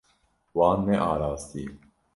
Wan 0.57 0.79
nearastiye. 0.87 1.73